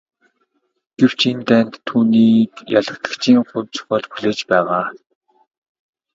[0.99, 4.85] Гэвч энэ дайнд түүнийг ялагдагчийн хувь зохиол хүлээж байгаа.